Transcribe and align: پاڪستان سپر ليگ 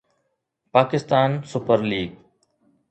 پاڪستان 0.73 1.29
سپر 1.51 1.79
ليگ 1.89 2.09